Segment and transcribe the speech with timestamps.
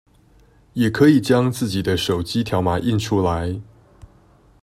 [0.73, 3.61] 也可以將自己的手機條碼印出來